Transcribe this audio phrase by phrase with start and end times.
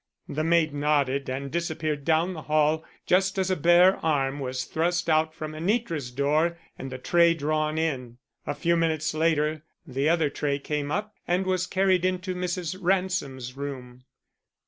[0.27, 5.07] The maid nodded and disappeared down the hall just as a bare arm was thrust
[5.11, 8.17] out from Anitra's door and the tray drawn in.
[8.47, 12.75] A few minutes later the other tray came up and was carried into Mrs.
[12.81, 14.03] Ransom's room.